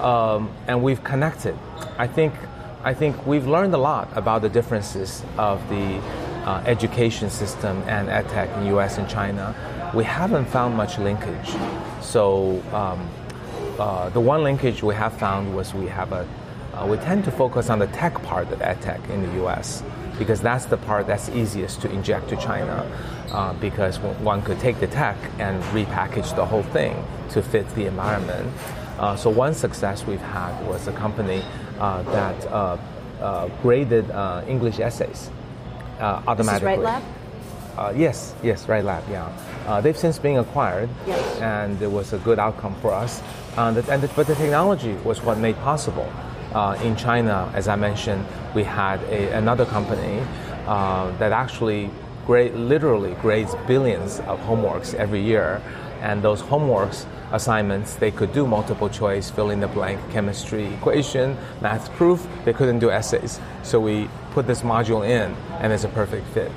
[0.00, 1.56] um, and we've connected.
[1.98, 2.34] I think
[2.82, 6.00] I think we've learned a lot about the differences of the
[6.48, 8.96] uh, education system and edtech in U.S.
[8.96, 9.54] and China
[9.94, 11.54] we haven't found much linkage.
[12.00, 13.08] So um,
[13.78, 16.26] uh, the one linkage we have found was we have a
[16.74, 19.82] uh, we tend to focus on the tech part of edtech in the U.S.
[20.18, 22.88] because that's the part that's easiest to inject to China.
[23.32, 27.84] Uh, because one could take the tech and repackage the whole thing to fit the
[27.84, 28.50] environment.
[28.98, 31.42] Uh, so one success we've had was a company
[31.78, 34.08] uh, that uh, graded
[34.48, 35.30] English essays
[36.00, 36.70] automatically.
[36.70, 37.02] This is Lab?
[37.78, 39.30] Uh, yes, yes, WriteLab, yeah.
[39.64, 41.40] Uh, they've since been acquired, yes.
[41.40, 43.22] and it was a good outcome for us.
[43.56, 46.10] Uh, the, and the, but the technology was what made possible.
[46.52, 50.20] Uh, in China, as I mentioned, we had a, another company
[50.66, 51.88] uh, that actually
[52.26, 55.62] grade, literally grades billions of homeworks every year,
[56.00, 61.36] and those homeworks assignments they could do multiple choice, fill in the blank, chemistry equation,
[61.60, 62.26] math proof.
[62.44, 66.52] They couldn't do essays, so we put this module in, and it's a perfect fit.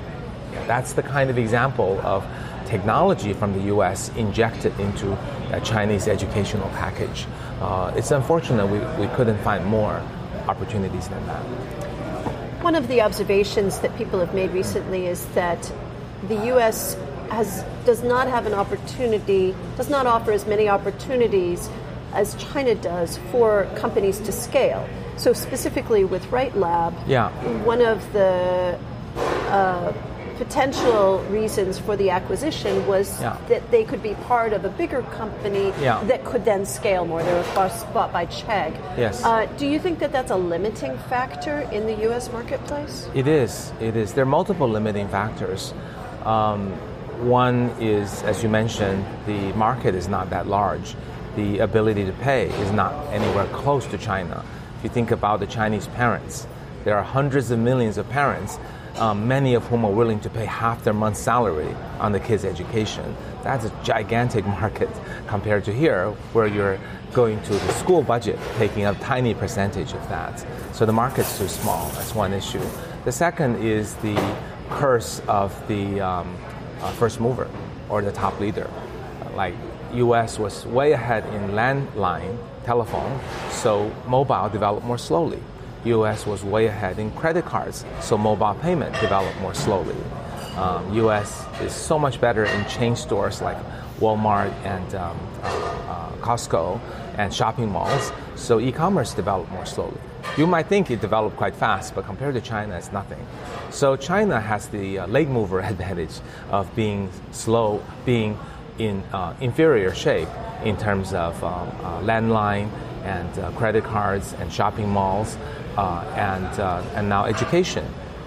[0.66, 2.26] That's the kind of example of
[2.66, 5.12] technology from the US injected into
[5.52, 7.26] a Chinese educational package.
[7.60, 10.02] Uh, it's unfortunate we, we couldn't find more
[10.48, 11.42] opportunities than that.
[12.62, 15.72] One of the observations that people have made recently is that
[16.28, 16.96] the US
[17.32, 21.68] has, does not have an opportunity, does not offer as many opportunities
[22.12, 24.86] as China does for companies to scale.
[25.16, 27.30] So specifically with WriteLab, yeah.
[27.64, 28.78] one of the
[29.48, 29.92] uh,
[30.36, 33.36] potential reasons for the acquisition was yeah.
[33.48, 36.02] that they could be part of a bigger company yeah.
[36.04, 37.22] that could then scale more.
[37.22, 38.72] They were bought by Chegg.
[38.96, 39.22] Yes.
[39.22, 42.32] Uh, do you think that that's a limiting factor in the U.S.
[42.32, 43.08] marketplace?
[43.14, 43.72] It is.
[43.80, 44.14] It is.
[44.14, 45.72] There are multiple limiting factors.
[46.24, 46.72] Um,
[47.22, 50.94] one is, as you mentioned, the market is not that large.
[51.36, 54.44] The ability to pay is not anywhere close to China.
[54.78, 56.46] If you think about the Chinese parents,
[56.84, 58.58] there are hundreds of millions of parents
[58.96, 62.44] um, many of whom are willing to pay half their month's salary on the kids'
[62.44, 63.16] education.
[63.42, 64.90] That's a gigantic market
[65.26, 66.78] compared to here, where you're
[67.12, 70.44] going to the school budget, taking a tiny percentage of that.
[70.72, 71.88] So the market's too small.
[71.90, 72.62] That's one issue.
[73.04, 74.16] The second is the
[74.70, 76.36] curse of the um,
[76.90, 77.48] first mover
[77.88, 78.68] or the top leader.
[79.34, 79.54] Like
[79.94, 80.38] U.S.
[80.38, 85.42] was way ahead in landline telephone, so mobile developed more slowly.
[85.84, 89.96] US was way ahead in credit cards, so mobile payment developed more slowly.
[90.56, 93.58] Um, US is so much better in chain stores like
[93.98, 96.80] Walmart and um, uh, uh, Costco
[97.18, 100.00] and shopping malls, so e commerce developed more slowly.
[100.36, 103.24] You might think it developed quite fast, but compared to China, it's nothing.
[103.72, 106.20] So China has the uh, late mover advantage
[106.50, 108.38] of being slow, being
[108.78, 110.28] in uh, inferior shape
[110.62, 112.70] in terms of um, uh, landline
[113.02, 115.36] and uh, credit cards and shopping malls
[115.76, 116.46] uh, and,
[116.94, 117.84] and now education.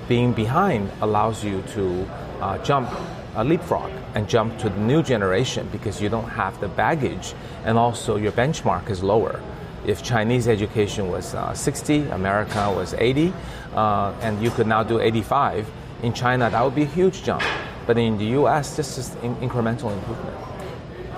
[0.07, 2.07] Being behind allows you to
[2.63, 2.89] jump
[3.35, 7.33] uh, leapfrog and jump to the new generation because you don't have the baggage
[7.65, 9.41] and also your benchmark is lower.
[9.87, 13.33] If Chinese education was uh, 60, America was 80,
[13.73, 15.69] uh, and you could now do 85,
[16.01, 17.43] in China that would be a huge jump.
[17.85, 20.37] But in the US, this is in- incremental improvement.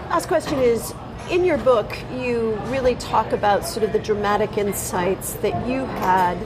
[0.09, 0.93] Last question is
[1.29, 6.39] in your book, you really talk about sort of the dramatic insights that you had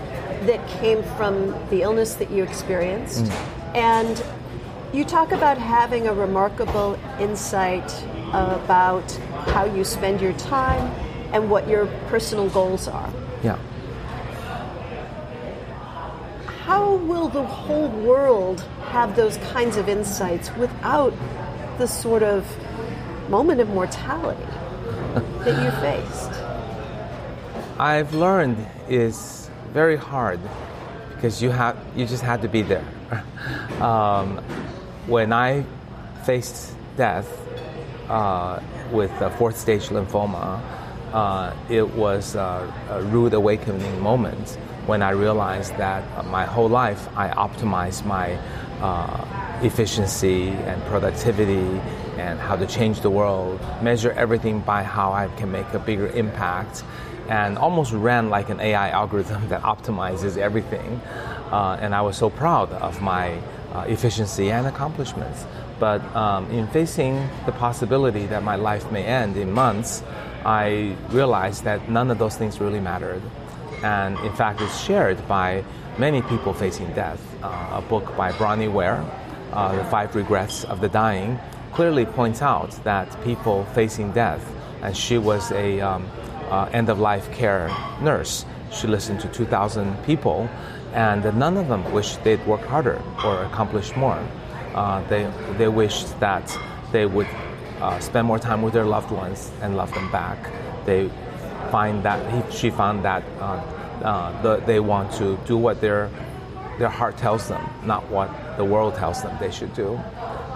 [0.48, 3.26] that came from the illness that you experienced.
[3.26, 3.76] Mm.
[3.76, 4.24] And
[4.94, 7.92] you talk about having a remarkable insight
[8.34, 9.10] about
[9.54, 10.92] how you spend your time
[11.34, 13.10] and what your personal goals are.
[13.44, 13.58] Yeah.
[16.66, 21.14] How will the whole world have those kinds of insights without
[21.78, 22.46] the sort of
[23.30, 24.42] moment of mortality
[25.14, 26.32] that you faced?
[27.80, 30.40] I've learned is very hard
[31.16, 32.86] because you have you just had to be there.
[33.82, 34.38] um,
[35.08, 35.66] when I
[36.24, 37.28] faced death
[38.10, 38.60] uh,
[38.92, 40.62] with a fourth stage lymphoma,
[41.14, 47.08] uh, it was a, a, rude awakening moment when I realized that my whole life
[47.16, 48.38] I optimized my
[48.82, 51.80] uh, efficiency and productivity
[52.18, 56.08] and how to change the world, measure everything by how I can make a bigger
[56.08, 56.84] impact,
[57.30, 61.02] and almost ran like an AI algorithm that optimizes everything.
[61.52, 63.38] Uh, and I was so proud of my
[63.74, 65.46] uh, efficiency and accomplishments.
[65.80, 70.04] But um, in facing the possibility that my life may end in months,
[70.46, 73.22] I realized that none of those things really mattered.
[73.84, 75.64] And in fact, it's shared by
[75.98, 77.20] many people facing death.
[77.44, 79.04] Uh, a book by Bronnie Ware,
[79.54, 81.40] uh, The Five Regrets of the Dying,
[81.74, 84.46] clearly points out that people facing death,
[84.82, 86.10] and she was a um,
[86.50, 87.70] uh, end of life care
[88.02, 88.46] nurse.
[88.72, 90.50] She listened to 2,000 people,
[90.94, 94.22] and none of them wished they'd work harder or accomplished more.
[94.76, 96.58] Uh, they, they wished that
[96.92, 97.28] they would
[97.82, 100.38] uh, spend more time with their loved ones and love them back.
[100.86, 101.10] They
[101.72, 103.62] find that he, she found that uh,
[104.04, 106.10] uh, the, they want to do what their
[106.78, 109.94] their heart tells them, not what the world tells them they should do.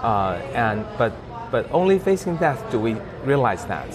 [0.02, 1.12] Uh, and but
[1.50, 3.88] but only facing death do we realize that.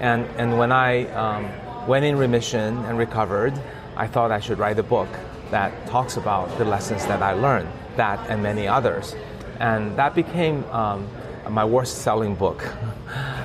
[0.00, 1.48] And and when I um,
[1.86, 3.54] went in remission and recovered,
[3.96, 5.08] I thought I should write a book
[5.50, 9.14] that talks about the lessons that I learned, that and many others.
[9.60, 11.08] And that became um,
[11.50, 12.66] my worst selling book.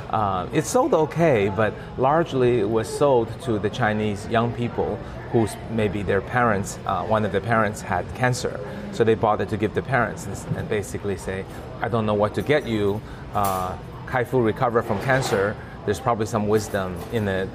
[0.09, 4.97] Uh, it sold okay, but largely it was sold to the Chinese young people
[5.31, 8.59] whose maybe their parents, uh, one of their parents had cancer.
[8.91, 10.27] So they bothered to give the parents
[10.57, 11.45] and basically say,
[11.81, 13.01] I don't know what to get you.
[13.33, 13.77] Uh,
[14.07, 15.55] Kai Fu recover from cancer.
[15.85, 17.47] There's probably some wisdom in it.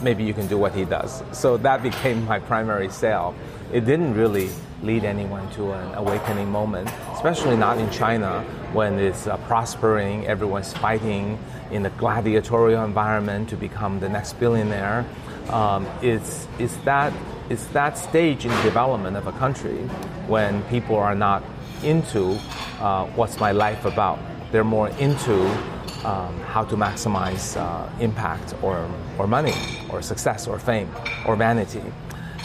[0.00, 1.22] Maybe you can do what he does.
[1.32, 3.34] So that became my primary sale.
[3.72, 4.48] It didn't really
[4.82, 10.72] lead anyone to an awakening moment, especially not in China when it's uh, prospering, everyone's
[10.72, 11.38] fighting
[11.70, 15.04] in a gladiatorial environment to become the next billionaire.
[15.50, 17.12] Um, it's, it's, that,
[17.48, 19.78] it's that stage in development of a country
[20.26, 21.42] when people are not
[21.82, 22.38] into
[22.80, 24.18] uh, what's my life about.
[24.52, 25.46] They're more into
[26.04, 29.54] um, how to maximize uh, impact or, or money
[29.88, 30.90] or success or fame
[31.26, 31.82] or vanity.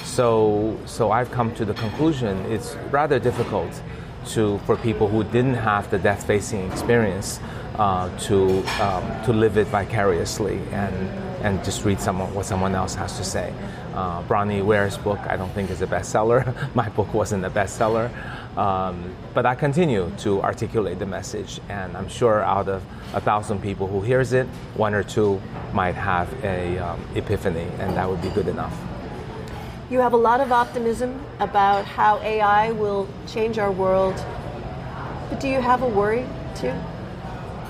[0.03, 3.81] So, so I've come to the conclusion it's rather difficult
[4.27, 7.39] to, for people who didn't have the death facing experience
[7.75, 10.95] uh, to, um, to live it vicariously and,
[11.43, 13.53] and just read someone, what someone else has to say.
[13.93, 16.53] Uh, Bronnie Ware's book, I don't think is a bestseller.
[16.75, 18.11] My book wasn't a bestseller.
[18.57, 22.83] Um, but I continue to articulate the message, and I'm sure out of
[23.13, 24.45] a thousand people who hears it,
[24.75, 25.41] one or two
[25.73, 28.92] might have a um, epiphany, and that would be good enough.
[29.89, 34.15] You have a lot of optimism about how AI will change our world,
[35.29, 36.25] but do you have a worry
[36.55, 36.73] too?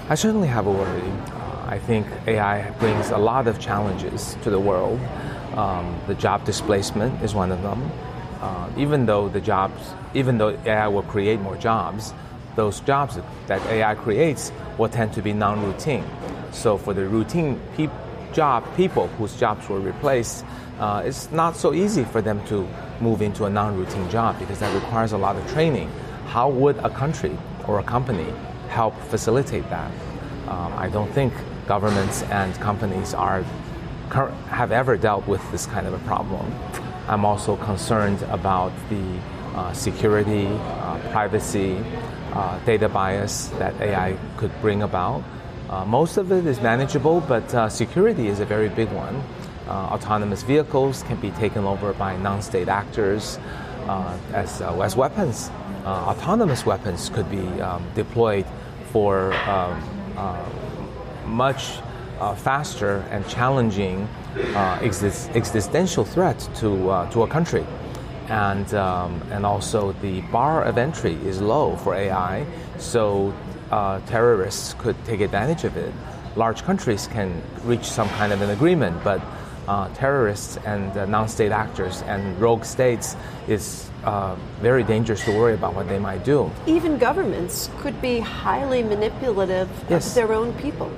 [0.10, 1.02] I certainly have a worry.
[1.02, 5.00] Uh, I think AI brings a lot of challenges to the world.
[5.56, 7.92] Um, the job displacement is one of them.
[8.42, 12.14] Uh, even though the jobs, even though AI will create more jobs,
[12.56, 16.06] those jobs that AI creates will tend to be non-routine.
[16.52, 17.90] So for the routine pe-
[18.34, 20.46] job people whose jobs were replaced,
[20.80, 22.68] uh, it's not so easy for them to
[23.00, 25.90] move into a non-routine job because that requires a lot of training.
[26.28, 28.34] How would a country or a company
[28.74, 29.92] help facilitate that.
[30.48, 31.32] Um, I don't think
[31.68, 33.46] governments and companies are
[34.50, 36.46] have ever dealt with this kind of a problem.
[37.08, 39.06] I'm also concerned about the
[39.56, 41.78] uh, security, uh, privacy,
[42.34, 45.24] uh, data bias that AI could bring about.
[45.74, 49.16] Uh, most of it is manageable, but uh, security is a very big one.
[49.68, 53.40] Uh, autonomous vehicles can be taken over by non state actors
[54.34, 55.50] as, as weapons.
[55.84, 58.46] autonomous weapons could be um, deployed
[58.92, 59.82] for um,
[60.16, 60.46] uh,
[61.26, 61.80] much
[62.20, 64.08] uh, faster and challenging
[64.54, 67.66] uh, exist- existential threat to, uh, to a country.
[68.30, 72.46] And, um, and also, the bar of entry is low for AI,
[72.78, 73.34] so
[73.74, 75.92] uh, terrorists could take advantage of it.
[76.36, 79.20] Large countries can reach some kind of an agreement, but
[79.68, 83.16] uh, terrorists and uh, non state actors and rogue states
[83.48, 86.52] is uh, very dangerous to worry about what they might do.
[86.68, 90.08] Even governments could be highly manipulative Yes.
[90.10, 90.92] of their own people.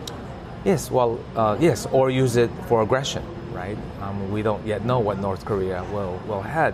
[0.66, 3.24] Yes, well, uh, yes, or use it for aggression,
[3.54, 3.78] right?
[4.02, 6.74] Um, we don't yet know what North Korea will, will head.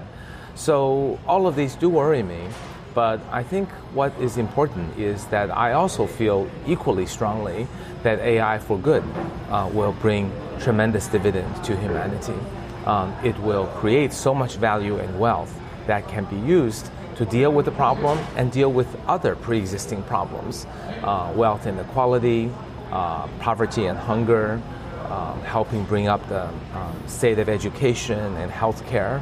[0.56, 2.47] So all of these do worry me,
[2.94, 7.68] but I think what is important is that I also feel equally strongly
[8.04, 9.04] that AI for good
[9.50, 12.36] uh, will bring tremendous dividend to humanity.
[12.86, 17.52] Um, it will create so much value and wealth that can be used to deal
[17.52, 20.66] with the problem and deal with other pre-existing problems,
[21.04, 22.52] uh, wealth inequality,
[22.92, 24.62] uh, poverty and hunger,
[25.10, 29.22] um, helping bring up the um, state of education and healthcare.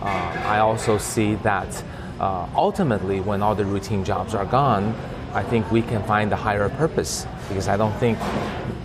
[0.00, 1.82] Uh, I also see that
[2.20, 4.94] uh, ultimately, when all the routine jobs are gone,
[5.34, 8.18] I think we can find a higher purpose because I don't think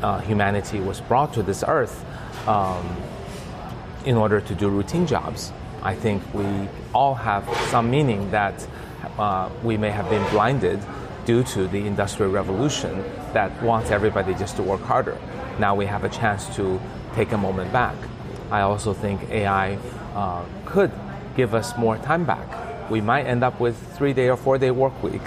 [0.02, 2.06] uh, humanity was brought to this earth
[2.48, 2.96] um,
[4.06, 5.52] in order to do routine jobs.
[5.82, 6.46] I think we
[6.94, 8.68] all have some meaning that
[9.18, 10.80] uh, we may have been blinded
[11.26, 13.04] due to the Industrial Revolution
[13.34, 15.18] that wants everybody just to work harder.
[15.60, 16.80] Now we have a chance to
[17.14, 17.96] take a moment back.
[18.52, 19.78] I also think AI
[20.14, 20.92] uh, could
[21.36, 22.63] give us more time back.
[22.90, 25.22] We might end up with three day or four day work week,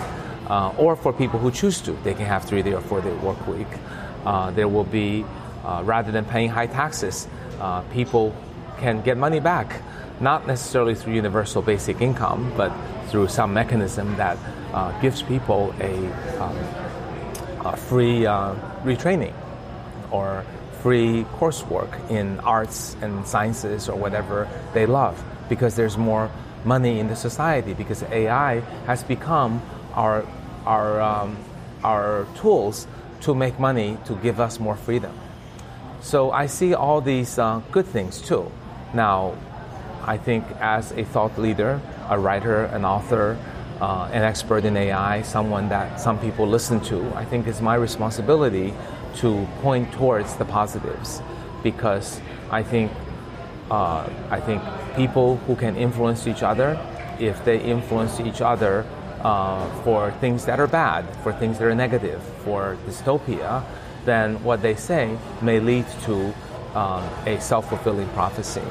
[0.49, 3.13] uh, or for people who choose to, they can have three day or four day
[3.13, 3.67] work week.
[4.25, 5.25] Uh, there will be,
[5.65, 7.29] uh, rather than paying high taxes,
[7.61, 8.35] uh, people
[8.79, 9.81] can get money back,
[10.21, 12.73] not necessarily through universal basic income, but
[13.09, 14.37] through some mechanism that
[14.73, 15.95] uh, gives people a,
[16.41, 16.57] um,
[17.65, 18.55] a free uh,
[18.85, 19.35] retraining
[20.11, 20.45] or
[20.83, 26.31] free coursework in arts and sciences or whatever they love because there's more
[26.65, 29.63] money in the society because AI has become
[29.95, 30.25] our,
[30.65, 31.37] our, um,
[31.85, 32.87] our tools
[33.23, 35.13] to make money to give us more freedom.
[36.01, 38.51] So I see all these uh, good things too.
[38.95, 39.35] Now,
[40.05, 43.37] I think as a thought leader, a writer, an author,
[43.81, 47.75] uh, an expert in AI, someone that some people listen to, I think it's my
[47.75, 48.73] responsibility
[49.17, 51.21] to point towards the positives
[51.63, 52.93] because I think
[53.71, 54.63] uh, I think
[54.97, 56.79] people who can influence each other,
[57.21, 58.85] if they influence each other
[59.23, 63.65] uh, for things that are bad, for things that are negative, for dystopia,
[64.05, 66.33] then what they say may lead to
[66.75, 68.63] um, a self fulfilling prophecy.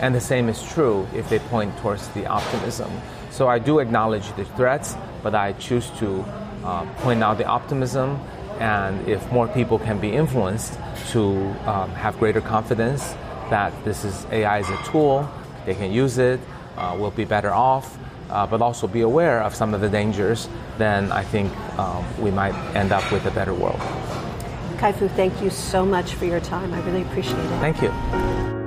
[0.00, 2.90] And the same is true if they point towards the optimism.
[3.30, 6.24] So I do acknowledge the threats, but I choose to
[6.64, 8.20] uh, point out the optimism.
[8.60, 10.78] And if more people can be influenced
[11.10, 11.20] to
[11.68, 13.14] um, have greater confidence
[13.50, 15.28] that this is AI is a tool,
[15.68, 16.40] they can use it,
[16.78, 17.98] uh, we'll be better off,
[18.30, 20.48] uh, but also be aware of some of the dangers,
[20.78, 23.80] then I think um, we might end up with a better world.
[24.78, 26.72] Kai-Fu, thank you so much for your time.
[26.72, 27.60] I really appreciate it.
[27.60, 28.57] Thank you.